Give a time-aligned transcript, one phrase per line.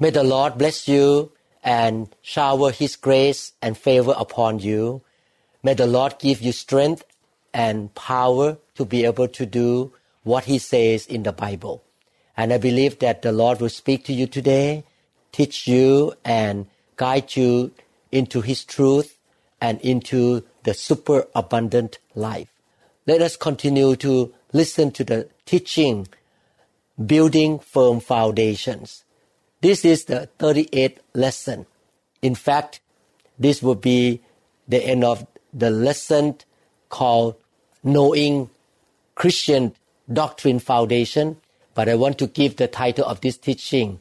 [0.00, 1.32] May the Lord bless you
[1.64, 5.02] and shower His grace and favor upon you.
[5.64, 7.04] May the Lord give you strength
[7.52, 9.92] and power to be able to do
[10.22, 11.82] what He says in the Bible.
[12.36, 14.84] And I believe that the Lord will speak to you today,
[15.32, 17.72] teach you, and guide you
[18.12, 19.18] into His truth
[19.60, 22.52] and into the super abundant life.
[23.04, 26.06] Let us continue to listen to the teaching,
[27.04, 29.02] building firm foundations.
[29.60, 31.66] This is the 38th lesson.
[32.22, 32.80] In fact,
[33.38, 34.20] this will be
[34.68, 36.36] the end of the lesson
[36.90, 37.34] called
[37.82, 38.50] Knowing
[39.16, 39.74] Christian
[40.12, 41.38] Doctrine Foundation.
[41.74, 44.00] But I want to give the title of this teaching,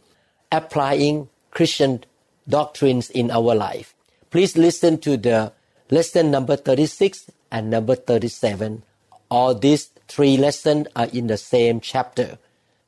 [0.51, 2.03] Applying Christian
[2.47, 3.95] Doctrines in Our Life.
[4.29, 5.53] Please listen to the
[5.89, 8.83] lesson number 36 and number 37.
[9.29, 12.37] All these three lessons are in the same chapter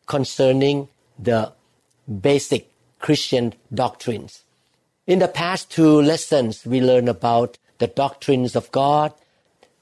[0.06, 1.54] concerning the
[2.10, 4.44] basic Christian doctrines.
[5.08, 9.14] In the past two lessons, we learned about the doctrines of God,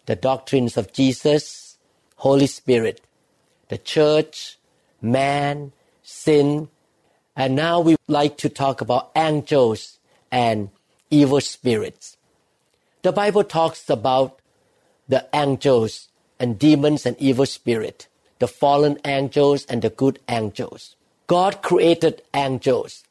[0.06, 1.78] the doctrines of Jesus,
[2.18, 3.02] Holy Spirit,
[3.70, 4.58] the church,
[5.02, 5.72] man,
[6.04, 6.70] sin,
[7.36, 10.00] and now we like to talk about angels
[10.32, 10.70] and
[11.10, 12.18] evil spirits.
[13.04, 14.40] The Bible talks about
[15.08, 18.08] the angels and demons and evil spirit,
[18.40, 20.97] the fallen angels and the good angels.
[21.28, 23.04] God created angels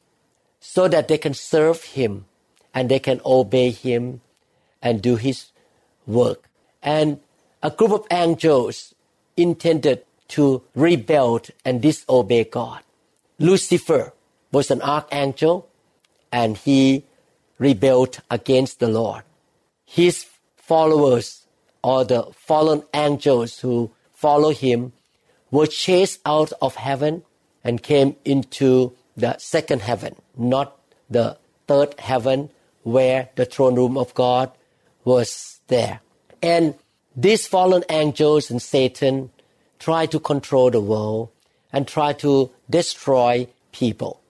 [0.61, 2.25] so that they can serve Him
[2.75, 4.21] and they can obey Him
[4.83, 5.47] and do His
[6.07, 6.49] work.
[6.83, 7.21] And
[7.63, 8.95] a group of angels
[9.37, 12.83] intended to rebel and disobey God.
[13.39, 14.13] Lucifer
[14.51, 15.69] was an archangel
[16.33, 17.05] and he
[17.59, 19.23] rebelled against the Lord.
[19.85, 21.47] His followers
[21.83, 24.93] or the fallen angels who follow him
[25.51, 27.23] were chased out of heaven
[27.67, 30.79] and came into the second heaven, not
[31.11, 31.37] the
[31.67, 32.49] third heaven
[32.85, 34.53] where the throne room of God
[35.05, 36.01] was there.
[36.41, 36.75] And
[37.17, 39.31] these fallen angels and Satan
[39.81, 41.31] try to control the world
[41.73, 44.21] and try to destroy people.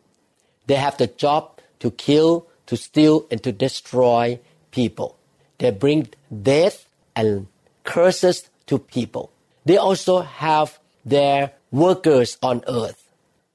[0.66, 5.18] They have the job to kill, to steal, and to destroy people.
[5.58, 6.08] They bring
[6.42, 7.48] death and
[7.84, 9.30] curses to people.
[9.66, 13.05] They also have their workers on earth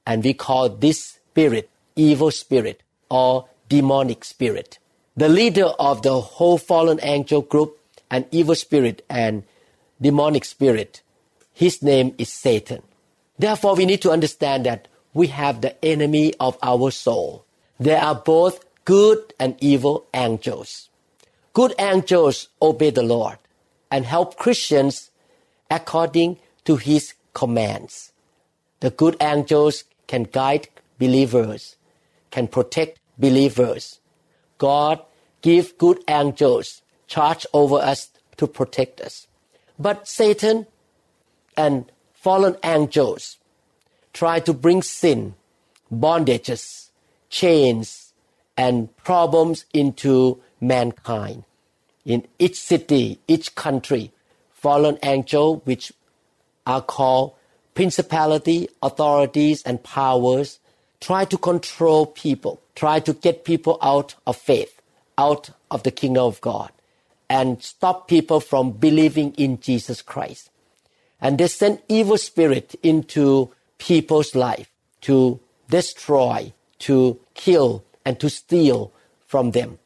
[0.06, 4.78] and we call this spirit evil spirit or demonic spirit.
[5.16, 7.78] The leader of the whole fallen angel group
[8.10, 9.44] and evil spirit and
[10.00, 11.02] demonic spirit,
[11.52, 12.82] his name is Satan.
[13.38, 17.44] Therefore, we need to understand that we have the enemy of our soul.
[17.78, 20.88] There are both good and evil angels.
[21.52, 23.38] Good angels obey the Lord
[23.90, 25.10] and help Christians
[25.70, 28.12] according to his commands.
[28.80, 30.68] The good angels can guide
[30.98, 31.76] believers,
[32.30, 34.00] can protect believers.
[34.58, 35.02] God
[35.40, 39.26] give good angels charge over us to protect us.
[39.78, 40.66] But Satan
[41.56, 43.38] and fallen angels
[44.12, 45.34] try to bring sin,
[45.92, 46.90] bondages,
[47.28, 48.12] chains,
[48.56, 51.44] and problems into mankind.
[52.04, 54.12] In each city, each country,
[54.52, 55.92] fallen angels, which
[56.66, 57.34] are called
[57.74, 60.58] principality, authorities, and powers
[61.00, 64.80] try to control people, try to get people out of faith,
[65.18, 66.70] out of the kingdom of God,
[67.28, 70.50] and stop people from believing in Jesus Christ.
[71.20, 74.68] And they send evil spirit into people's life
[75.02, 78.92] to destroy, to kill, and to steal
[79.26, 79.78] from them.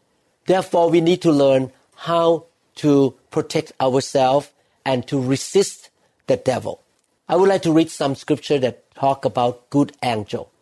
[0.47, 2.47] Therefore, we need to learn how
[2.77, 4.51] to protect ourselves
[4.85, 5.91] and to resist
[6.27, 6.83] the devil.
[7.29, 10.53] I would like to read some scripture that talk about good angel.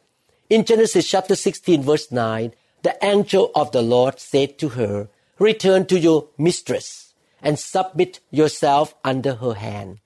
[0.48, 5.08] In Genesis chapter 16 verse 9, the angel of the Lord said to her,
[5.38, 9.98] Return to your mistress and submit yourself under her hand.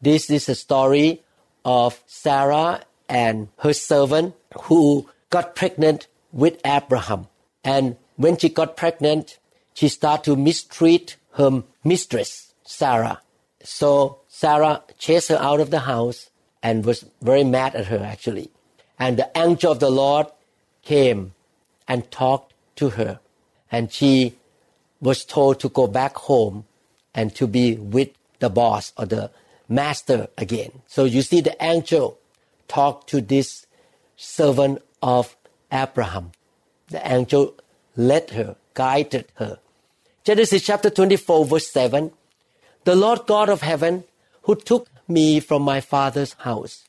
[0.00, 1.22] This is a story
[1.66, 7.26] of Sarah and her servant who got pregnant with Abraham.
[7.62, 9.38] And when she got pregnant,
[9.74, 13.20] she started to mistreat her mistress, Sarah.
[13.66, 16.30] So Sarah chased her out of the house
[16.62, 18.50] and was very mad at her actually.
[18.98, 20.28] And the angel of the Lord
[20.82, 21.34] came
[21.88, 23.18] and talked to her.
[23.70, 24.36] And she
[25.00, 26.64] was told to go back home
[27.12, 29.30] and to be with the boss or the
[29.68, 30.82] master again.
[30.86, 32.18] So you see the angel
[32.68, 33.66] talked to this
[34.16, 35.36] servant of
[35.72, 36.32] Abraham.
[36.88, 37.54] The angel
[37.96, 39.58] led her, guided her.
[40.24, 42.12] Genesis chapter 24 verse 7.
[42.86, 44.04] The Lord God of heaven
[44.42, 46.84] who took me from my father's house.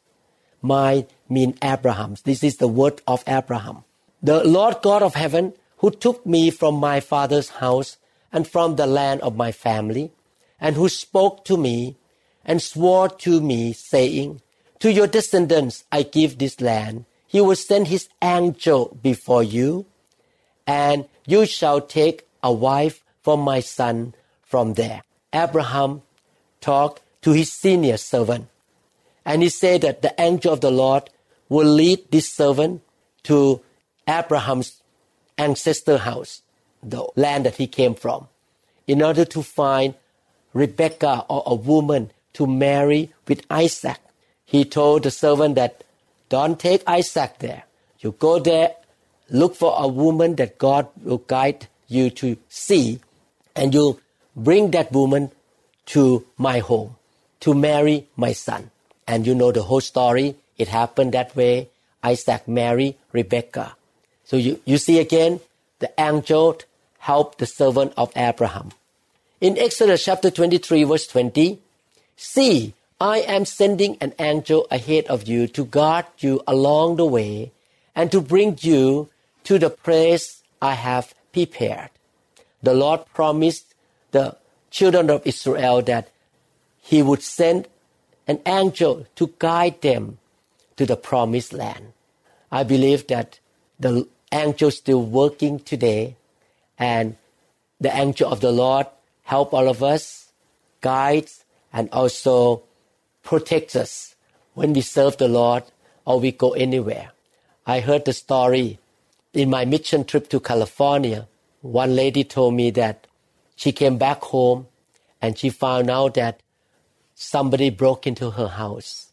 [0.62, 2.22] My mean Abraham's.
[2.22, 3.84] This is the word of Abraham.
[4.22, 7.98] The Lord God of heaven, who took me from my father's house
[8.32, 10.12] and from the land of my family,
[10.62, 11.98] and who spoke to me
[12.46, 14.44] and swore to me, saying,
[14.82, 17.06] To your descendants I give this land.
[17.26, 19.88] He will send his angel before you,
[20.68, 24.14] and you shall take a wife for my son
[24.44, 25.02] from there.
[25.34, 26.02] Abraham
[26.62, 28.48] talked to his senior servant,
[29.26, 31.10] and he said that the angel of the Lord
[31.50, 32.82] will lead this servant
[33.24, 33.62] to
[34.08, 34.82] Abraham's
[35.38, 36.42] ancestor house,
[36.82, 38.28] the land that he came from,
[38.88, 39.96] in order to find
[40.54, 44.00] Rebecca or a woman to marry with Isaac.
[44.46, 45.84] He told the servant that
[46.30, 47.64] don't take Isaac there.
[48.00, 48.76] You go there,
[49.30, 53.00] look for a woman that God will guide you to see,
[53.56, 54.00] and you
[54.38, 55.32] bring that woman
[55.88, 56.96] to my home
[57.42, 58.70] to marry my son.
[59.08, 60.36] And you know the whole story.
[60.58, 61.70] It happened that way.
[62.04, 63.76] Isaac married Rebecca.
[64.26, 65.40] So you, you see again,
[65.80, 66.60] the angel
[67.00, 68.72] helped the servant of Abraham.
[69.42, 71.60] In Exodus chapter 23 verse 20,
[72.16, 77.52] See, I am sending an angel ahead of you to guard you along the way
[77.96, 79.10] and to bring you
[79.44, 81.90] to the place I have prepared.
[82.64, 83.67] The Lord promised
[84.12, 84.38] the
[84.70, 86.10] children of Israel that
[86.82, 87.68] He would send
[88.28, 90.20] an angel to guide them
[90.76, 91.94] to the promised land.
[92.52, 93.40] I believe that
[93.80, 96.16] the angel is still working today
[96.78, 97.16] and
[97.80, 98.88] the angel of the Lord
[99.24, 100.32] help all of us,
[100.82, 101.44] guides
[101.74, 102.64] and also
[103.24, 104.16] protects us
[104.54, 105.64] when we serve the Lord
[106.06, 107.12] or we go anywhere.
[107.66, 108.80] I heard the story
[109.34, 111.28] in my mission trip to California.
[111.62, 113.07] One lady told me that
[113.58, 114.68] she came back home
[115.22, 116.40] and she found out that
[117.16, 119.12] somebody broke into her house.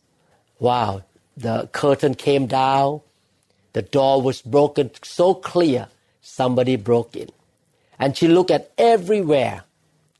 [0.60, 1.02] Wow,
[1.36, 3.00] the curtain came down
[3.74, 5.88] the door was broken so clear,
[6.22, 7.28] somebody broke in.
[7.98, 9.64] And she looked at everywhere,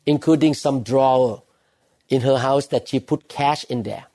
[0.07, 1.43] including some drawer
[2.09, 4.07] in her house that she put cash in there.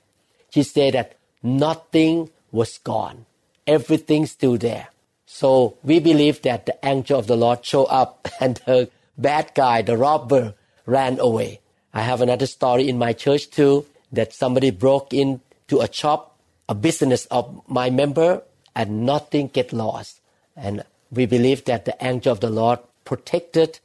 [0.50, 3.24] She said that nothing was gone.
[3.66, 4.88] Everything's still there.
[5.24, 9.82] So we believe that the angel of the Lord showed up and the bad guy,
[9.82, 10.54] the robber,
[10.86, 11.60] ran away.
[11.92, 16.36] I have another story in my church too that somebody broke into a shop,
[16.68, 18.42] a business of my member,
[18.74, 20.20] and nothing get lost.
[20.56, 23.78] And we believe that the angel of the Lord protected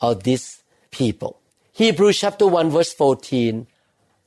[0.00, 1.38] all these people.
[1.72, 3.66] Hebrews chapter 1 verse 14.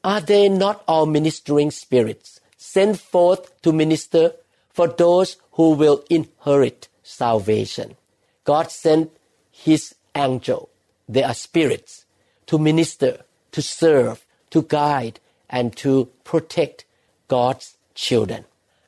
[0.03, 4.33] Are they not all ministering spirits sent forth to minister
[4.73, 7.97] for those who will inherit salvation?
[8.43, 9.11] God sent
[9.51, 10.69] his angel.
[11.07, 12.05] They are spirits
[12.47, 13.21] to minister,
[13.51, 15.19] to serve, to guide,
[15.49, 16.85] and to protect
[17.27, 18.45] God's children.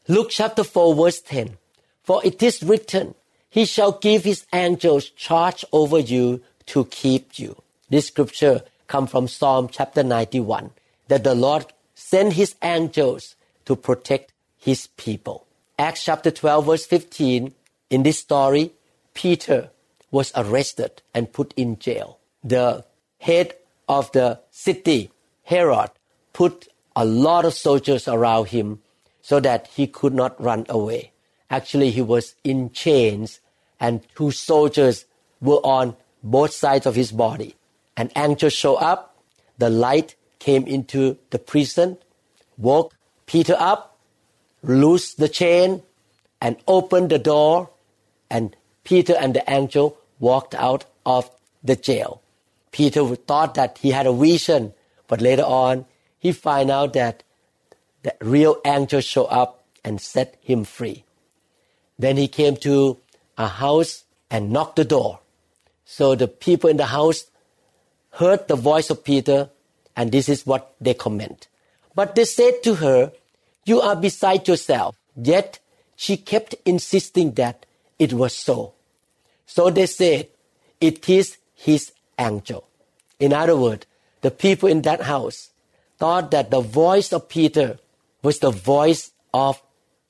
[0.07, 1.57] Luke chapter 4 verse 10.
[2.03, 3.15] For it is written,
[3.49, 7.61] He shall give His angels charge over you to keep you.
[7.89, 10.71] This scripture comes from Psalm chapter 91,
[11.07, 11.65] that the Lord
[11.95, 13.35] sent His angels
[13.65, 15.47] to protect His people.
[15.79, 17.53] Acts chapter 12 verse 15,
[17.89, 18.71] in this story,
[19.13, 19.69] Peter
[20.13, 22.19] was arrested and put in jail.
[22.43, 22.85] The
[23.17, 23.55] head
[23.89, 25.09] of the city,
[25.41, 25.89] Herod,
[26.33, 28.83] put a lot of soldiers around him
[29.21, 31.11] so that he could not run away.
[31.49, 33.39] Actually, he was in chains,
[33.79, 35.05] and two soldiers
[35.41, 37.55] were on both sides of his body.
[37.97, 39.17] An angel showed up,
[39.57, 41.97] the light came into the prison,
[42.57, 42.93] woke
[43.25, 43.97] Peter up,
[44.61, 45.81] loosed the chain,
[46.39, 47.71] and opened the door,
[48.29, 49.97] and Peter and the angel
[50.29, 51.29] walked out of
[51.63, 52.21] the jail.
[52.71, 54.73] Peter thought that he had a vision,
[55.07, 55.85] but later on
[56.17, 57.23] he find out that
[58.03, 61.03] the real angel showed up and set him free.
[61.99, 62.97] Then he came to
[63.37, 65.19] a house and knocked the door.
[65.85, 67.25] So the people in the house
[68.19, 69.49] heard the voice of Peter,
[69.95, 71.47] and this is what they comment.
[71.95, 73.11] But they said to her,
[73.65, 74.95] You are beside yourself.
[75.15, 75.59] Yet
[75.95, 77.65] she kept insisting that
[77.99, 78.73] it was so.
[79.53, 80.29] So they said,
[80.81, 82.67] It is his angel.
[83.19, 83.85] In other words,
[84.21, 85.51] the people in that house
[85.99, 87.77] thought that the voice of Peter
[88.23, 89.61] was the voice of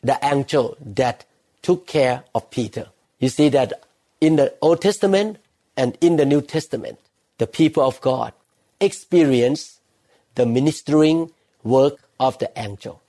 [0.01, 1.25] the angel that
[1.62, 2.88] took care of Peter.
[3.19, 3.83] You see that
[4.21, 5.39] in the Old Testament
[5.75, 6.97] and in the New Testament,
[7.38, 8.31] the people of God
[8.79, 9.81] experience
[10.35, 11.31] the ministering
[11.63, 13.01] work of the angel.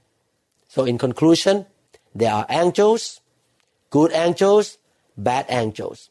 [0.67, 1.67] So, in conclusion,
[2.12, 3.21] there are angels,
[3.91, 4.79] good angels,
[5.17, 6.11] bad angels.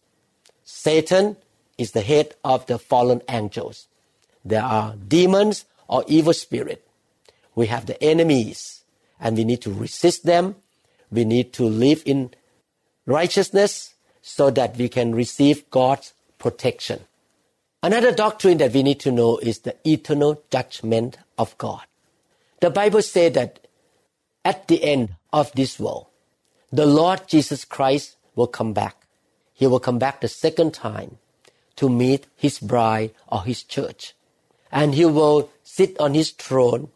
[0.64, 1.38] Satan
[1.78, 3.88] is the head of the fallen angels.
[4.46, 6.86] There are demons or evil spirit.
[7.56, 8.84] We have the enemies
[9.20, 10.56] and we need to resist them.
[11.12, 12.32] We need to live in
[13.06, 17.02] righteousness so that we can receive God's protection.
[17.82, 21.82] Another doctrine that we need to know is the eternal judgment of God.
[22.62, 23.68] The Bible says that
[24.46, 26.08] at the end of this world,
[26.72, 29.03] the Lord Jesus Christ will come back.
[29.54, 31.18] He will come back the second time
[31.76, 34.14] to meet his bride or his church.
[34.72, 36.90] And he will sit on his throne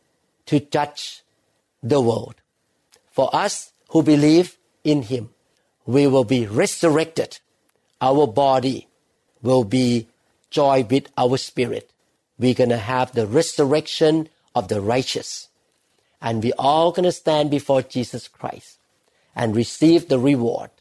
[0.47, 1.23] to judge
[1.83, 2.35] the world.
[3.11, 5.29] For us who believe in him,
[5.85, 7.39] we will be resurrected.
[8.01, 8.87] Our body
[9.41, 10.07] will be
[10.49, 11.91] joy with our spirit.
[12.37, 15.47] We're going to have the resurrection of the righteous.
[16.21, 18.77] And we all going to stand before Jesus Christ
[19.35, 20.71] and receive the reward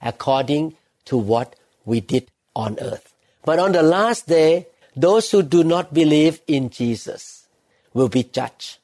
[0.00, 0.76] according
[1.06, 3.14] to what we did on earth.
[3.44, 7.46] But on the last day, those who do not believe in Jesus
[7.92, 8.78] will be judged.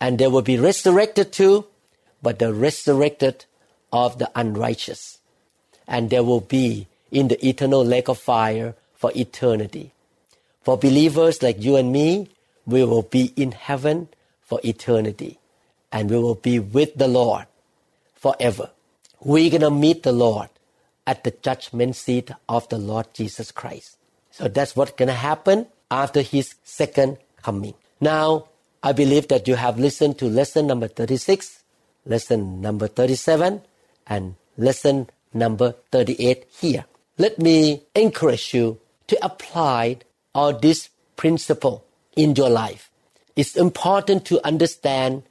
[0.00, 1.66] And they will be resurrected too,
[2.22, 3.46] but the resurrected
[3.92, 5.18] of the unrighteous.
[5.88, 9.92] And they will be in the eternal lake of fire for eternity.
[10.62, 12.28] For believers like you and me,
[12.66, 14.08] we will be in heaven
[14.42, 15.38] for eternity.
[15.92, 17.46] And we will be with the Lord
[18.16, 18.70] forever.
[19.20, 20.48] We're going to meet the Lord
[21.06, 23.96] at the judgment seat of the Lord Jesus Christ.
[24.30, 27.74] So that's what's going to happen after his second coming.
[28.00, 28.48] Now,
[28.82, 31.62] I believe that you have listened to lesson number 36,
[32.04, 33.62] lesson number 37,
[34.06, 36.84] and lesson number 38 here.
[37.18, 39.98] Let me encourage you to apply
[40.34, 41.84] all this principle
[42.16, 42.90] in your life.
[43.36, 45.22] It's important to understand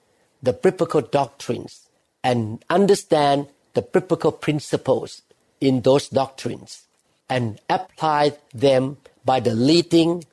[0.42, 1.88] the biblical doctrines
[2.24, 5.22] and understand the biblical principles
[5.62, 6.84] in those doctrines
[7.30, 10.24] and apply them by the leading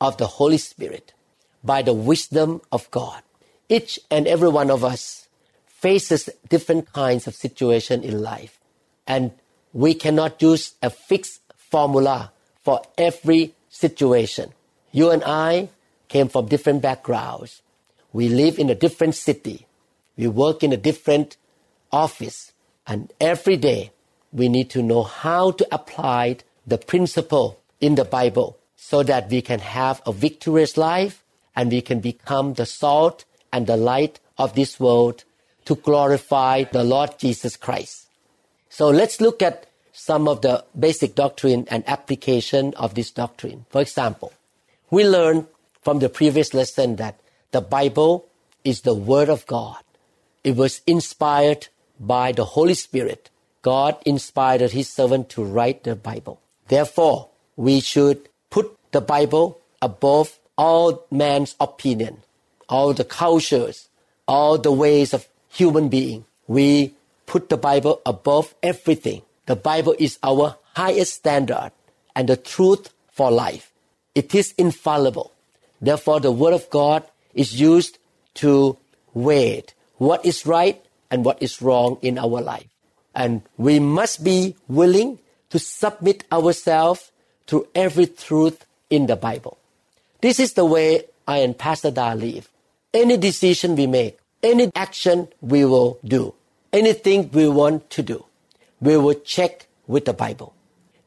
[0.00, 1.12] of the Holy Spirit,
[1.64, 3.22] by the wisdom of God.
[3.68, 5.28] Each and every one of us
[5.66, 8.58] faces different kinds of situation in life,
[9.06, 9.32] and
[9.72, 14.52] we cannot use a fixed formula for every situation.
[14.92, 15.70] You and I
[16.08, 17.62] came from different backgrounds.
[18.12, 19.66] We live in a different city.
[20.16, 21.38] We work in a different
[21.90, 22.52] office.
[22.86, 23.92] And every day
[24.32, 29.42] we need to know how to apply the principle in the Bible so that we
[29.42, 31.22] can have a victorious life
[31.54, 35.24] and we can become the salt and the light of this world
[35.64, 38.08] to glorify the Lord Jesus Christ.
[38.68, 43.66] So let's look at some of the basic doctrine and application of this doctrine.
[43.68, 44.32] For example,
[44.90, 45.46] we learned
[45.82, 47.20] from the previous lesson that
[47.50, 48.26] the Bible
[48.64, 49.78] is the Word of God.
[50.42, 51.68] It was inspired
[52.00, 53.28] by the Holy Spirit
[53.62, 56.40] God inspired his servant to write the Bible.
[56.68, 62.22] Therefore, we should put the Bible above all man's opinion,
[62.68, 63.88] all the cultures,
[64.26, 66.24] all the ways of human being.
[66.46, 66.94] We
[67.26, 69.22] put the Bible above everything.
[69.46, 71.72] The Bible is our highest standard
[72.16, 73.72] and the truth for life.
[74.14, 75.32] It is infallible.
[75.80, 77.04] Therefore, the Word of God
[77.34, 77.98] is used
[78.34, 78.76] to
[79.14, 79.64] weigh
[79.96, 82.71] what is right and what is wrong in our life.
[83.14, 85.18] And we must be willing
[85.50, 87.12] to submit ourselves
[87.46, 89.58] to every truth in the Bible.
[90.20, 92.48] This is the way I and Pastor Da live.
[92.94, 96.34] Any decision we make, any action we will do,
[96.72, 98.24] anything we want to do,
[98.80, 100.54] we will check with the Bible.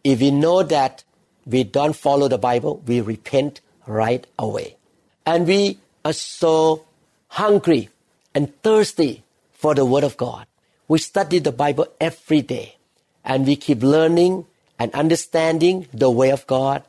[0.03, 1.03] If we know that
[1.45, 4.77] we don't follow the Bible, we repent right away.
[5.25, 6.85] And we are so
[7.29, 7.89] hungry
[8.33, 10.45] and thirsty for the Word of God.
[10.87, 12.75] We study the Bible every day
[13.23, 14.45] and we keep learning
[14.77, 16.83] and understanding the way of God.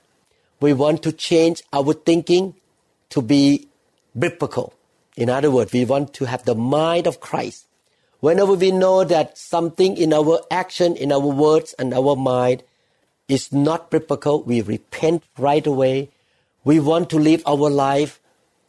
[0.60, 2.54] We want to change our thinking
[3.10, 3.68] to be
[4.18, 4.74] biblical.
[5.16, 7.66] In other words, we want to have the mind of Christ.
[8.20, 12.62] Whenever we know that something in our action, in our words, and our mind
[13.28, 16.10] is not biblical, we repent right away.
[16.64, 18.20] We want to live our life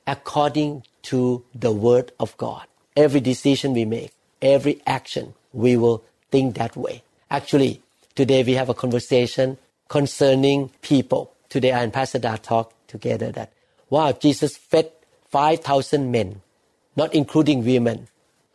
[0.06, 2.66] according to the Word of God.
[2.96, 7.04] Every decision we make every action, we will think that way.
[7.30, 7.82] Actually,
[8.16, 11.34] today we have a conversation concerning people.
[11.50, 13.52] Today I and Pastor Da talk together that,
[13.90, 14.92] wow, Jesus fed
[15.30, 16.42] 5,000 men,
[16.96, 18.08] not including women,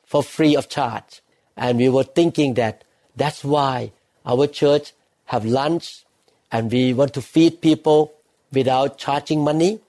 [0.06, 1.22] for free of charge.
[1.56, 2.84] And we were thinking that
[3.16, 3.92] that's why
[4.24, 4.92] our church
[5.26, 6.04] have lunch
[6.50, 8.12] and we want to feed people
[8.52, 9.80] without charging money.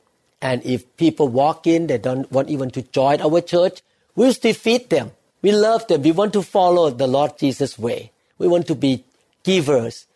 [0.41, 3.81] And if people walk in, they don't want even to join our church,
[4.15, 5.11] we'll still feed them
[5.43, 6.01] we love them.
[6.01, 8.11] We want to follow the Lord Jesus' way.
[8.39, 9.03] We want to be
[9.43, 10.07] givers.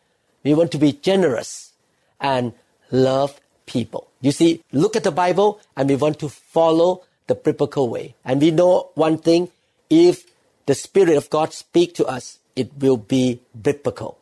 [0.43, 1.73] We want to be generous
[2.19, 2.53] and
[2.89, 4.07] love people.
[4.21, 8.15] You see, look at the Bible and we want to follow the biblical way.
[8.23, 9.51] And we know one thing,
[9.89, 10.25] if
[10.65, 14.17] the Spirit of God speak to us, it will be biblical.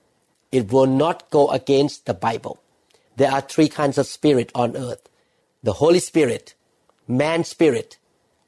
[0.51, 2.59] It will not go against the Bible.
[3.15, 5.07] There are three kinds of spirit on earth.
[5.63, 6.55] The Holy Spirit,
[7.07, 7.97] man spirit,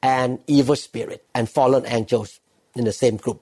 [0.02, 2.40] and evil spirit, and fallen angels
[2.80, 3.42] in the same group.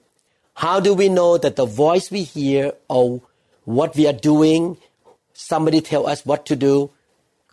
[0.54, 3.20] How do we know that the voice we hear or
[3.64, 4.78] what we are doing,
[5.34, 6.90] somebody tell us what to do,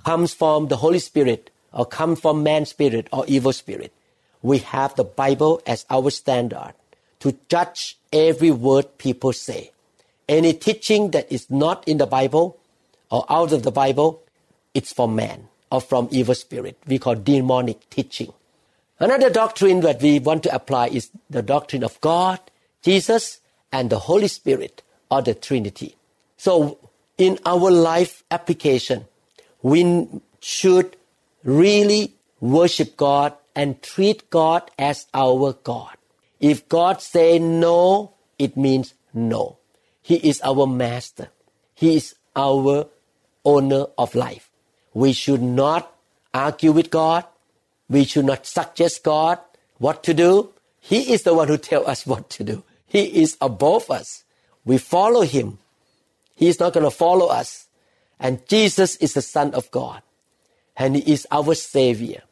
[0.06, 3.92] comes from the Holy Spirit or comes from man's spirit or evil spirit?
[4.42, 6.74] We have the Bible as our standard
[7.20, 9.72] to judge every word people say.
[10.28, 12.58] Any teaching that is not in the Bible
[13.10, 14.22] or out of the Bible,
[14.74, 16.78] it's from man or from evil spirit.
[16.88, 18.34] We call demonic teaching.
[19.04, 22.40] Another doctrine that we want to apply is the doctrine of God,
[22.82, 24.82] Jesus, and the Holy Spirit
[25.12, 25.98] or the Trinity.
[26.38, 26.80] So
[27.18, 29.04] in our life application,
[29.62, 30.08] we
[30.40, 30.96] should
[31.44, 35.98] really worship God and treat God as our God.
[36.40, 39.58] If God say no, it means no.
[40.02, 41.28] He is our master.
[41.76, 42.88] He is our
[43.44, 44.50] owner of life.
[44.94, 45.94] We should not
[46.34, 47.26] argue with God.
[47.94, 49.38] We should not suggest God
[49.78, 50.50] what to do.
[50.80, 52.64] He is the one who tells us what to do.
[52.88, 54.24] He is above us.
[54.66, 55.60] We follow him.
[56.36, 57.68] He is not going to follow us.
[58.20, 60.02] And Jesus is the Son of God.
[60.76, 62.24] And He is our Savior.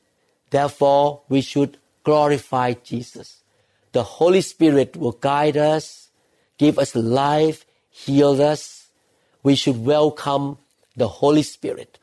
[0.50, 3.44] Therefore, we should glorify Jesus.
[3.92, 6.10] The Holy Spirit will guide us,
[6.58, 8.88] give us life, heal us.
[9.44, 10.58] We should welcome
[10.96, 12.00] the Holy Spirit.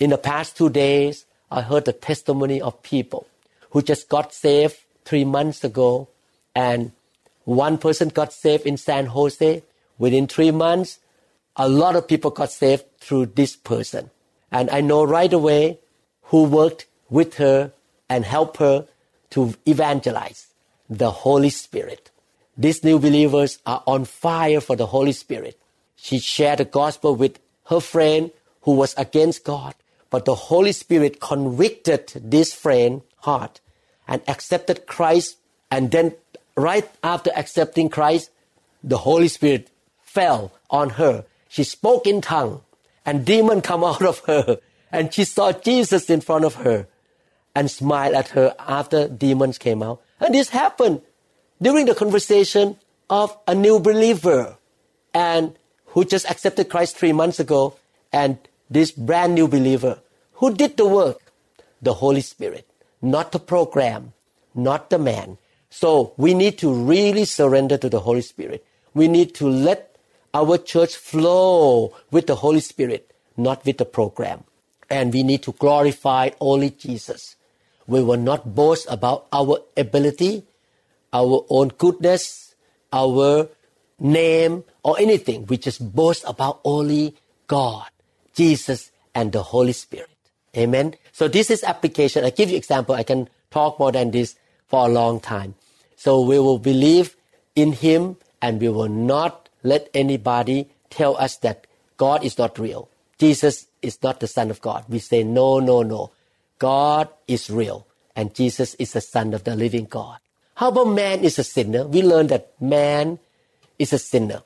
[0.00, 3.26] In the past two days, I heard the testimony of people
[3.70, 6.08] who just got saved three months ago,
[6.54, 6.92] and
[7.44, 9.62] one person got saved in San Jose.
[9.98, 10.98] Within three months,
[11.56, 14.10] a lot of people got saved through this person.
[14.50, 15.78] And I know right away
[16.24, 17.72] who worked with her
[18.08, 18.86] and helped her
[19.30, 20.48] to evangelize
[20.88, 22.10] the Holy Spirit.
[22.56, 25.58] These new believers are on fire for the Holy Spirit.
[25.96, 28.30] She shared the gospel with her friend
[28.62, 29.74] who was against God,
[30.10, 33.60] but the Holy Spirit convicted this friend heart
[34.06, 35.36] and accepted Christ.
[35.70, 36.14] And then
[36.56, 38.30] right after accepting Christ,
[38.82, 39.70] the Holy Spirit
[40.02, 42.62] fell on her she spoke in tongue
[43.04, 44.60] and demon come out of her
[44.92, 46.86] and she saw Jesus in front of her
[47.54, 50.00] and smiled at her after demons came out.
[50.20, 51.02] And this happened
[51.60, 52.76] during the conversation
[53.10, 54.56] of a new believer
[55.12, 55.56] and
[55.86, 57.74] who just accepted Christ three months ago
[58.12, 58.38] and
[58.70, 60.00] this brand new believer
[60.34, 61.32] who did the work?
[61.82, 62.66] The Holy Spirit,
[63.02, 64.12] not the program,
[64.54, 65.38] not the man.
[65.68, 68.64] So we need to really surrender to the Holy Spirit.
[68.94, 69.96] We need to let
[70.32, 74.44] our church flow with the Holy Spirit, not with the program.
[74.88, 77.36] And we need to glorify only Jesus.
[77.86, 80.44] We will not boast about our ability,
[81.12, 82.54] our own goodness,
[82.92, 83.48] our
[83.98, 85.46] name, or anything.
[85.46, 87.90] We just boast about only God,
[88.34, 90.10] Jesus, and the Holy Spirit.
[90.56, 90.94] Amen.
[91.12, 92.24] So this is application.
[92.24, 92.94] I give you example.
[92.94, 94.36] I can talk more than this
[94.68, 95.54] for a long time.
[95.96, 97.16] So we will believe
[97.54, 101.66] in Him and we will not let anybody tell us that
[101.96, 102.88] God is not real.
[103.18, 104.84] Jesus is not the Son of God.
[104.88, 106.10] We say, no, no, no.
[106.58, 110.18] God is real and Jesus is the Son of the living God.
[110.54, 111.86] How about man is a sinner?
[111.86, 113.18] We learn that man
[113.78, 114.42] is a sinner.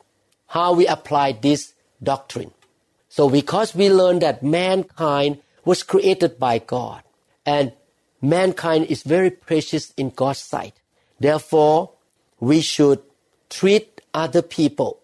[0.49, 2.53] How we apply this doctrine.
[3.15, 7.05] So because we learn that mankind was created by God
[7.47, 7.71] and
[8.21, 10.75] mankind is very precious in God's sight.
[11.21, 11.93] Therefore,
[12.41, 13.01] we should
[13.51, 14.99] treat other people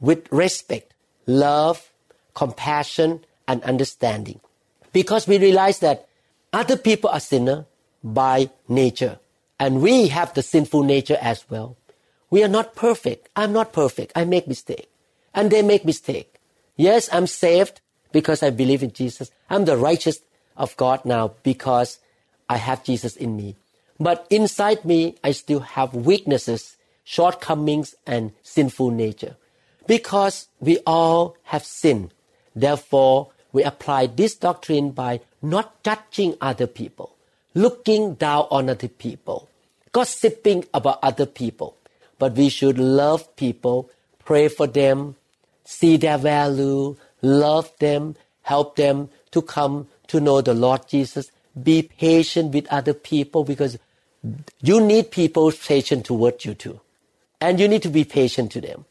[0.00, 0.94] with respect,
[1.28, 1.92] love,
[2.34, 4.40] compassion, and understanding.
[4.92, 6.08] Because we realize that
[6.52, 7.66] other people are sinner
[8.02, 9.20] by nature,
[9.60, 11.76] and we have the sinful nature as well.
[12.30, 13.28] We are not perfect.
[13.36, 14.10] I'm not perfect.
[14.16, 14.90] I make mistake,
[15.32, 16.33] and they make mistake.
[16.76, 17.80] Yes, I'm saved
[18.12, 19.30] because I believe in Jesus.
[19.48, 20.20] I'm the righteous
[20.56, 21.98] of God now because
[22.48, 23.56] I have Jesus in me.
[23.98, 29.36] But inside me, I still have weaknesses, shortcomings, and sinful nature.
[29.86, 32.12] Because we all have sinned,
[32.56, 37.14] therefore we apply this doctrine by not judging other people,
[37.54, 39.48] looking down on other people,
[39.92, 41.76] gossiping about other people.
[42.18, 43.90] But we should love people,
[44.24, 45.16] pray for them,
[45.64, 51.30] see their value, love them, help them to come to know the Lord Jesus.
[51.60, 53.78] Be patient with other people because
[54.60, 56.80] you need people's patience toward you too.
[57.40, 58.84] And you need to be patient to them.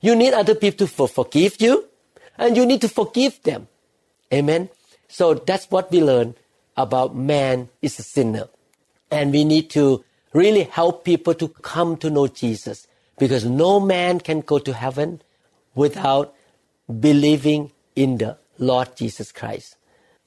[0.00, 1.88] You need other people to forgive you,
[2.38, 3.68] and you need to forgive them.
[4.32, 4.68] Amen.
[5.08, 6.34] So that's what we learn
[6.76, 8.48] about man is a sinner.
[9.10, 12.86] And we need to really help people to come to know Jesus
[13.18, 15.22] because no man can go to heaven
[15.76, 16.34] without
[17.00, 19.76] believing in the Lord Jesus Christ.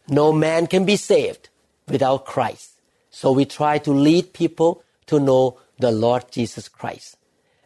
[0.08, 1.50] No man can be saved
[1.88, 2.80] without Christ.
[3.10, 7.18] So we try to lead people to know the Lord Jesus Christ.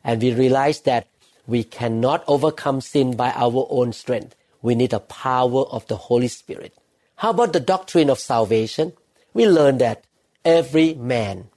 [0.04, 1.08] And we realize that
[1.46, 4.36] we cannot overcome sin by our own strength.
[4.62, 6.74] We need the power of the Holy Spirit.
[7.18, 8.94] How about the doctrine of salvation?
[9.34, 10.06] We learn that
[10.46, 11.50] every man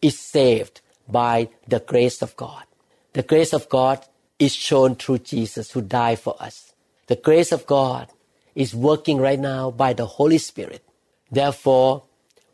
[0.00, 2.64] is saved by the grace of God.
[3.12, 4.04] The grace of God
[4.44, 6.72] is shown through Jesus who died for us.
[7.06, 8.08] The grace of God
[8.54, 10.82] is working right now by the Holy Spirit.
[11.30, 12.04] Therefore,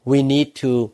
[0.05, 0.93] we need to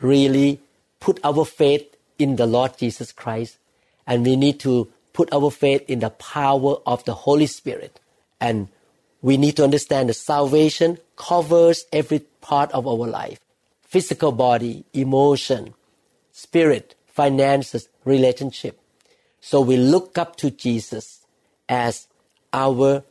[0.00, 0.60] really
[1.00, 3.58] put our faith in the Lord Jesus Christ
[4.06, 8.00] and we need to put our faith in the power of the Holy Spirit.
[8.40, 8.68] And
[9.22, 13.40] we need to understand that salvation covers every part of our life
[13.82, 15.72] physical body, emotion,
[16.32, 18.78] spirit, finances, relationship.
[19.40, 21.26] So we look up to Jesus
[21.68, 22.08] as
[22.52, 23.04] our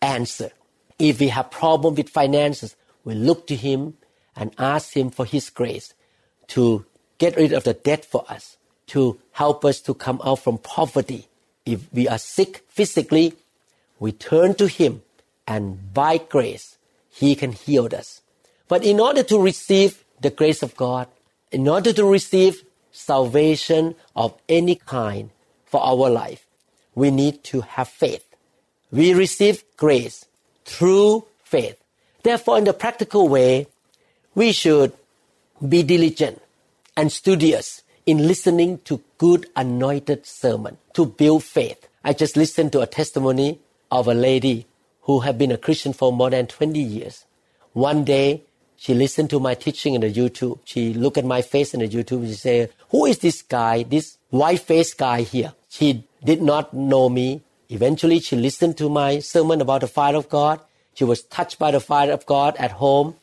[0.00, 0.50] answer.
[0.98, 3.94] If we have problem with finances, we look to him
[4.36, 5.94] and ask him for his grace
[6.48, 6.84] to
[7.18, 8.56] get rid of the debt for us,
[8.88, 11.28] to help us to come out from poverty.
[11.64, 13.34] If we are sick physically,
[13.98, 15.02] we turn to him
[15.46, 16.78] and by grace,
[17.10, 18.22] he can heal us.
[18.68, 21.08] But in order to receive the grace of God,
[21.50, 25.30] in order to receive salvation of any kind
[25.72, 26.44] for our life,
[26.94, 28.24] we need to have faith.
[28.90, 30.26] We receive grace
[30.66, 31.82] through faith.
[32.22, 33.66] Therefore, in the practical way,
[34.34, 34.92] we should
[35.66, 36.42] be diligent
[36.94, 41.88] and studious in listening to good anointed sermon to build faith.
[42.04, 43.58] I just listened to a testimony
[43.90, 44.66] of a lady
[45.02, 47.24] who had been a Christian for more than 20 years.
[47.72, 48.42] One day,
[48.82, 50.58] she listened to my teaching in the YouTube.
[50.64, 54.18] She looked at my face in the YouTube she said, who is this guy, this
[54.30, 55.52] white-faced guy here?
[55.68, 57.42] She did not know me.
[57.68, 60.58] Eventually, she listened to my sermon about the fire of God.
[60.94, 63.14] She was touched by the fire of God at home.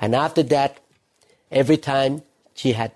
[0.00, 0.78] And after that,
[1.50, 2.22] every time
[2.54, 2.92] she had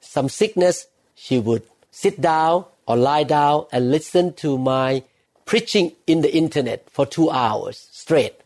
[0.00, 0.86] some sickness,
[1.16, 5.02] she would sit down or lie down and listen to my
[5.46, 8.36] preaching in the internet for two hours straight.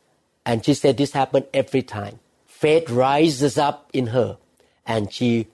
[0.46, 2.20] And she said this happened every time.
[2.64, 4.38] Faith rises up in her
[4.87, 5.48] and she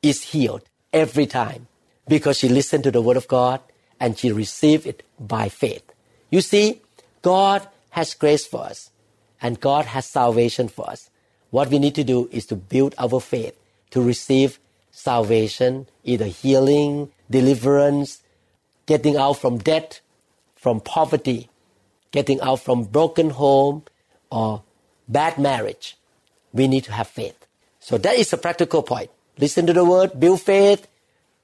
[0.00, 0.62] is healed
[0.92, 1.66] every time
[2.06, 3.60] because she listened to the word of God
[3.98, 5.82] and she received it by faith.
[6.30, 6.82] You see,
[7.22, 8.92] God has grace for us
[9.42, 11.10] and God has salvation for us.
[11.50, 13.56] What we need to do is to build our faith
[13.90, 14.60] to receive
[14.92, 18.22] salvation, either healing, deliverance,
[18.86, 20.00] getting out from debt,
[20.54, 21.50] from poverty,
[22.12, 23.82] getting out from broken home
[24.30, 24.62] or
[25.08, 25.96] bad marriage,
[26.52, 27.46] we need to have faith.
[27.80, 29.10] So that is a practical point.
[29.38, 30.86] Listen to the word, build faith,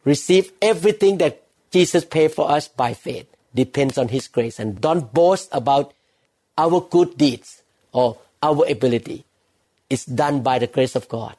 [0.05, 3.27] receive everything that Jesus paid for us by faith.
[3.55, 4.59] Depends on His grace.
[4.59, 5.95] And don't boast about
[6.59, 9.25] our good deeds or our ability.
[9.89, 11.37] It's done by the grace of God.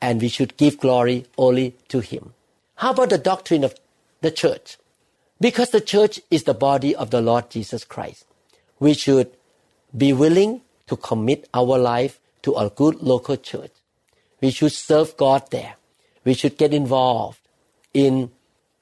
[0.00, 2.34] And we should give glory only to Him.
[2.76, 3.74] How about the doctrine of
[4.20, 4.76] the church?
[5.40, 8.24] Because the church is the body of the Lord Jesus Christ.
[8.78, 9.30] We should
[9.96, 13.72] be willing to commit our life to a good local church.
[14.40, 15.74] We should serve God there.
[16.24, 17.40] We should get involved
[17.92, 18.30] in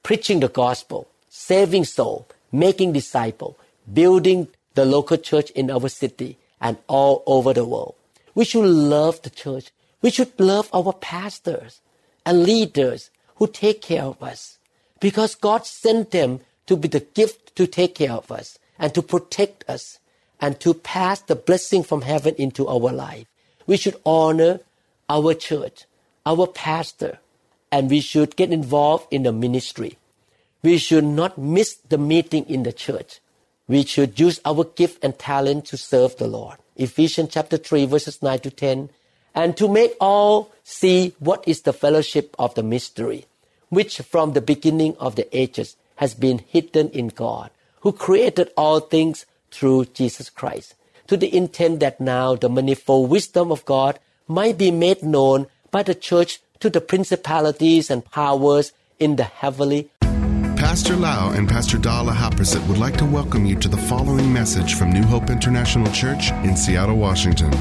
[0.04, 3.58] preaching the gospel, saving soul, making disciple,
[3.92, 7.96] building the local church in our city and all over the world.
[8.36, 9.72] We should love the church.
[10.00, 11.80] We should love our pastors
[12.24, 14.58] and leaders who take care of us
[15.00, 19.02] because God sent them to be the gift to take care of us and to
[19.02, 19.98] protect us
[20.40, 23.26] and to pass the blessing from heaven into our life.
[23.66, 24.60] We should honor
[25.08, 25.84] our church,
[26.24, 27.18] our pastor,
[27.70, 29.98] and we should get involved in the ministry.
[30.62, 33.20] We should not miss the meeting in the church.
[33.68, 36.58] We should use our gift and talent to serve the Lord.
[36.76, 38.90] Ephesians chapter 3 verses 9 to 10.
[39.34, 43.26] And to make all see what is the fellowship of the mystery,
[43.68, 47.50] which from the beginning of the ages has been hidden in God,
[47.80, 50.74] who created all things through Jesus Christ,
[51.06, 55.82] to the intent that now the manifold wisdom of God might be made known by
[55.82, 59.90] the church to the principalities and powers in the heavenly.
[60.56, 64.74] Pastor Lao and Pastor Dala Haprasit would like to welcome you to the following message
[64.74, 67.52] from New Hope International Church in Seattle, Washington.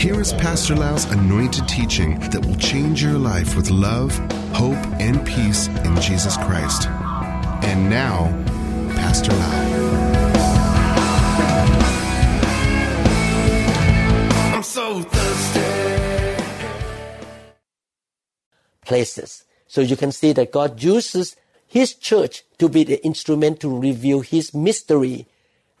[0.00, 4.18] Here is Pastor Lao's anointed teaching that will change your life with love,
[4.52, 6.88] hope, and peace in Jesus Christ.
[6.88, 8.26] And now,
[18.94, 19.42] Places.
[19.66, 21.34] So you can see that God uses
[21.66, 25.26] His church to be the instrument to reveal His mystery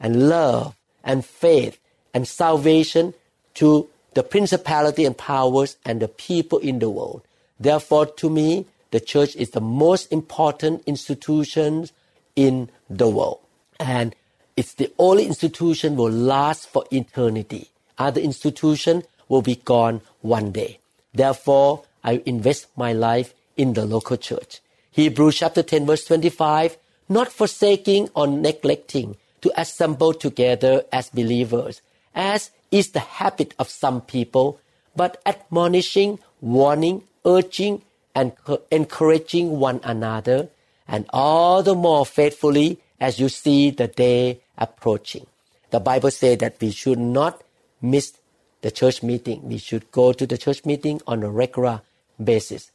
[0.00, 0.74] and love
[1.04, 1.78] and faith
[2.12, 3.14] and salvation
[3.54, 7.22] to the principality and powers and the people in the world.
[7.60, 11.86] Therefore, to me, the church is the most important institution
[12.34, 13.38] in the world.
[13.78, 14.16] And
[14.56, 17.70] it's the only institution will last for eternity.
[17.96, 20.80] Other institutions will be gone one day.
[21.12, 24.60] Therefore, I invest my life in the local church.
[24.90, 26.76] Hebrews chapter 10 verse 25,
[27.08, 31.80] not forsaking or neglecting to assemble together as believers,
[32.14, 34.60] as is the habit of some people,
[34.94, 37.82] but admonishing, warning, urging,
[38.14, 38.32] and
[38.70, 40.48] encouraging one another,
[40.86, 45.26] and all the more faithfully as you see the day approaching.
[45.70, 47.42] The Bible says that we should not
[47.82, 48.12] miss
[48.60, 49.48] the church meeting.
[49.48, 51.82] We should go to the church meeting on a regular
[52.22, 52.70] basis.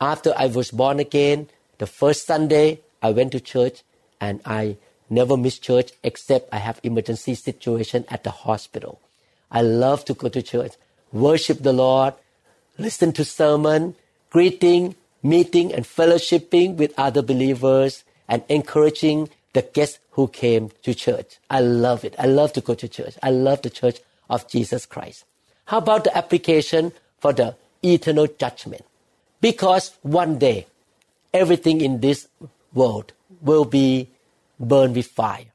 [0.00, 3.82] After I was born again, the first Sunday I went to church
[4.20, 4.76] and I
[5.10, 9.00] never miss church except I have emergency situation at the hospital.
[9.50, 10.72] I love to go to church,
[11.12, 12.14] worship the Lord,
[12.78, 13.94] listen to sermon,
[14.30, 21.38] greeting, meeting and fellowshipping with other believers and encouraging the guests who came to church.
[21.50, 22.14] I love it.
[22.18, 23.14] I love to go to church.
[23.22, 24.00] I love the church
[24.30, 25.24] of Jesus Christ.
[25.66, 28.84] How about the application for the eternal judgment?
[29.40, 30.66] Because one day,
[31.34, 32.28] everything in this
[32.72, 34.08] world will be
[34.58, 35.46] burned with fire.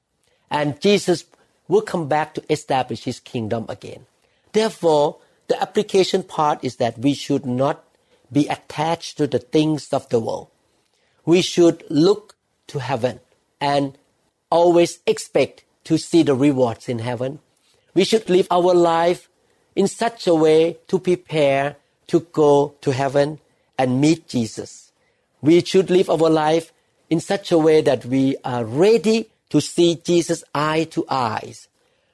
[0.50, 1.26] And Jesus
[1.68, 4.06] will come back to establish his kingdom again.
[4.54, 7.84] Therefore, the application part is that we should not
[8.32, 10.50] be attached to the things of the world.
[11.26, 12.36] We should look
[12.68, 13.20] to heaven
[13.62, 13.98] and
[14.50, 17.40] always expect to see the rewards in heaven.
[17.94, 19.30] We should live our life
[19.76, 23.40] in such a way to prepare to go to heaven
[23.78, 24.92] and meet Jesus.
[25.42, 26.74] We should live our life
[27.10, 31.68] in such a way that we are ready to see Jesus eye to eyes.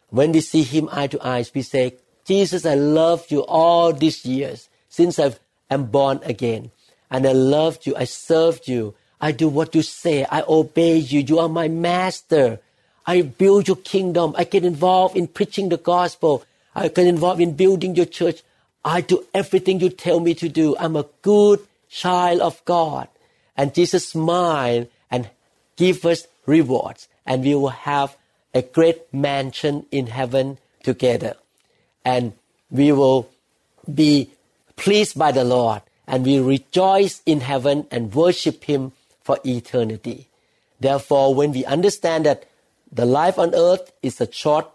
[0.10, 4.26] When we see him eye to eyes, we say, Jesus, I loved you all these
[4.26, 5.36] years since I
[5.70, 6.72] am born again.
[7.10, 7.96] And I loved you.
[7.96, 8.94] I served you.
[9.20, 10.26] I do what you say.
[10.26, 11.22] I obey you.
[11.22, 12.60] You are my master.
[13.06, 14.36] I build your kingdom.
[14.38, 16.44] I get involved in preaching the gospel.
[16.76, 18.44] I get involved in building your church.
[18.86, 20.76] I do everything you tell me to do.
[20.78, 23.08] I'm a good child of God.
[23.56, 25.30] And Jesus smile and
[25.76, 27.08] give us rewards.
[27.26, 28.18] And we will have
[28.54, 31.36] a great mansion in heaven together.
[32.04, 32.34] And
[32.70, 33.30] we will
[33.94, 34.32] be
[34.76, 35.82] pleased by the Lord.
[36.06, 38.92] And we rejoice in heaven and worship Him
[39.22, 40.28] for eternity.
[40.80, 42.44] Therefore, when we understand that
[42.92, 44.70] the life on earth is a short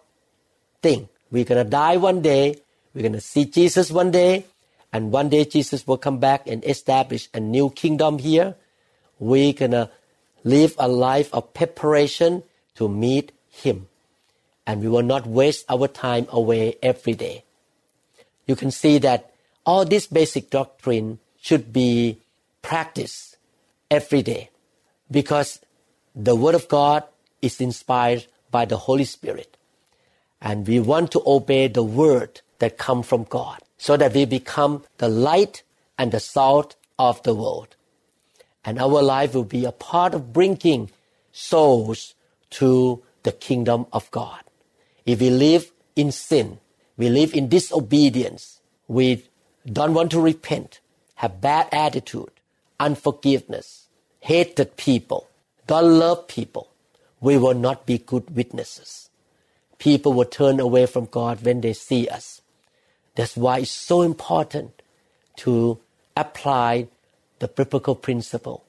[0.81, 2.57] thing, we're going to die one day,
[2.95, 4.47] we're going to see Jesus one day,
[4.93, 8.55] and one day Jesus will come back and establish a new kingdom here.
[9.19, 9.91] We're going to
[10.45, 12.43] live a life of preparation
[12.77, 13.89] to meet Him.
[14.67, 17.45] And we will not waste our time away every day.
[18.47, 19.33] You can see that
[19.67, 22.19] all this basic doctrine should be
[22.63, 23.37] practiced
[23.91, 24.51] every day
[25.11, 25.61] because
[26.15, 27.05] the Word of God
[27.43, 29.57] is inspired by the Holy Spirit.
[30.41, 34.85] And we want to obey the Word that come from God so that we become
[34.99, 35.63] the light
[35.97, 37.77] and the salt of the world.
[38.65, 40.91] And our life will be a part of bringing
[41.33, 42.15] souls
[42.51, 44.43] to the kingdom of God.
[45.07, 46.59] If we live in sin,
[46.97, 49.25] we live in disobedience, we
[49.65, 50.81] don't want to repent,
[51.17, 52.31] have bad attitude,
[52.81, 53.87] unforgiveness,
[54.21, 55.29] hated people,
[55.67, 56.71] don't love people,
[57.21, 59.11] we will not be good witnesses.
[59.79, 62.43] People will turn away from God when they see us.
[63.19, 64.81] That's why it's so important
[65.39, 65.81] to
[66.17, 66.87] apply
[67.41, 68.65] the biblical principle,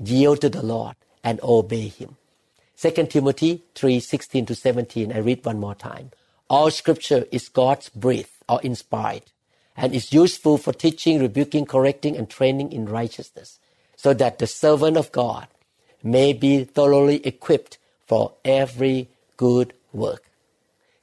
[0.00, 2.16] yield to the Lord and obey Him.
[2.76, 6.10] 2 Timothy 3 16 to 17, I read one more time.
[6.50, 9.30] All scripture is God's breath or inspired
[9.76, 13.60] and is useful for teaching, rebuking, correcting, and training in righteousness,
[13.94, 15.46] so that the servant of God
[16.02, 17.78] may be thoroughly equipped
[18.08, 20.24] for every good work.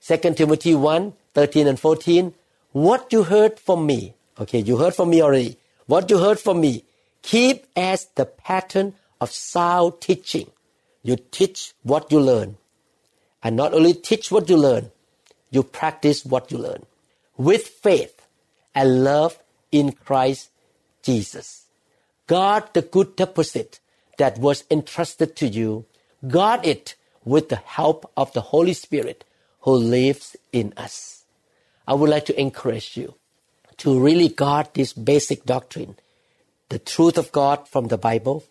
[0.05, 2.33] 2 Timothy 1 13 and 14.
[2.71, 5.57] What you heard from me, okay, you heard from me already.
[5.87, 6.85] What you heard from me,
[7.21, 10.49] keep as the pattern of sound teaching.
[11.03, 12.57] You teach what you learn.
[13.43, 14.91] And not only teach what you learn,
[15.49, 16.85] you practice what you learn
[17.37, 18.21] with faith
[18.75, 19.39] and love
[19.71, 20.49] in Christ
[21.03, 21.65] Jesus.
[22.27, 23.79] Guard the good deposit
[24.17, 25.85] that was entrusted to you.
[26.27, 29.25] Guard it with the help of the Holy Spirit
[29.61, 31.20] who lives in us.
[31.87, 33.15] I would like to encourage you
[33.77, 35.95] to really guard this basic doctrine,
[36.69, 38.43] the truth of God from the Bible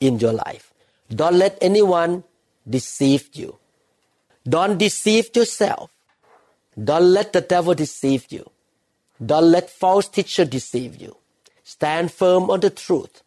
[0.00, 0.72] in your life.
[1.08, 2.24] Don't let anyone
[2.68, 3.58] deceive you.
[4.48, 5.90] Don't deceive yourself.
[6.82, 8.50] Don't let the devil deceive you.
[9.24, 11.16] Don't let false teacher deceive you.
[11.62, 13.22] Stand firm on the truth.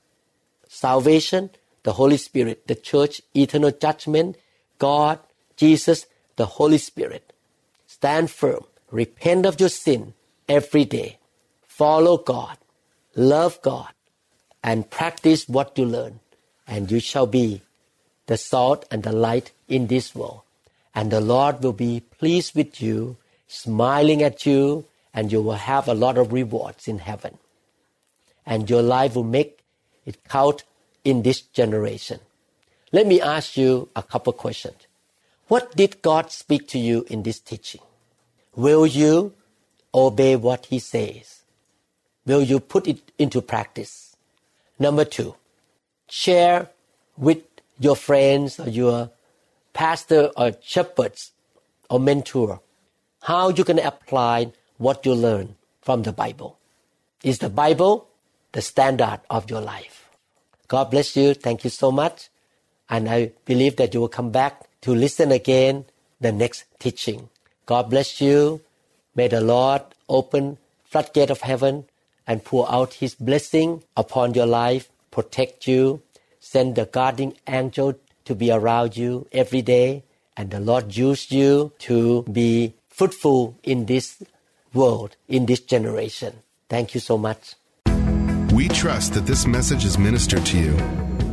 [0.68, 1.50] Salvation,
[1.84, 4.38] the Holy Spirit, the church, eternal judgment,
[4.78, 5.20] God,
[5.56, 7.34] Jesus, the Holy Spirit.
[7.88, 8.64] Stand firm.
[8.92, 10.14] Repent of your sin
[10.48, 11.18] every day.
[11.68, 12.58] Follow God.
[13.16, 13.90] Love God.
[14.64, 16.20] And practice what you learn.
[16.66, 17.62] And you shall be
[18.28, 20.42] the salt and the light in this world.
[20.94, 25.88] And the Lord will be pleased with you, smiling at you, and you will have
[25.88, 27.38] a lot of rewards in heaven.
[28.46, 29.60] And your life will make
[30.06, 30.64] it count
[31.04, 32.20] in this generation.
[32.92, 34.88] Let me ask you a couple questions.
[35.48, 37.82] What did God speak to you in this teaching?
[38.58, 39.36] Will you
[39.94, 41.44] obey what He says?
[42.26, 44.18] Will you put it into practice?
[44.80, 45.36] Number two,
[46.10, 46.70] share
[47.16, 47.44] with
[47.80, 49.12] your friends or your
[49.74, 51.34] pastor or shepherds
[51.88, 52.60] or mentor
[53.22, 56.58] how you can apply what you learn from the Bible.
[57.24, 58.08] Is the Bible
[58.54, 60.10] the standard of your life?
[60.68, 61.36] God bless you.
[61.36, 62.30] Thank you so much.
[62.90, 65.86] And I believe that you will come back to listen again
[66.20, 67.30] the next teaching.
[67.68, 68.62] God bless you.
[69.14, 71.86] May the Lord open floodgate of heaven
[72.26, 76.02] and pour out his blessing upon your life, protect you,
[76.40, 80.04] send the guarding angel to be around you every day,
[80.36, 84.24] and the Lord use you to be fruitful in this
[84.74, 86.36] world, in this generation.
[86.70, 87.56] Thank you so much.
[88.54, 91.17] We trust that this message is ministered to you.